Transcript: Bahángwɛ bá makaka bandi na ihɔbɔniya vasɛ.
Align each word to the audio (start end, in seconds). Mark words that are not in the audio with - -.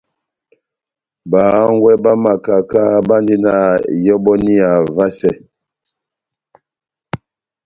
Bahángwɛ 1.31 1.91
bá 2.03 2.11
makaka 2.23 2.81
bandi 3.07 3.35
na 3.43 3.53
ihɔbɔniya 3.97 4.69
vasɛ. 4.95 5.31